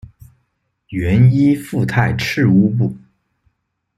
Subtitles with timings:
[0.89, 2.97] 原依附泰赤乌部。